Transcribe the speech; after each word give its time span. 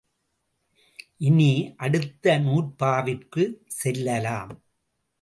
இனி 1.17 1.49
அடுத்த 1.77 2.39
நூற்பாவிற்குச் 2.39 3.57
செல்லலாம். 3.77 4.53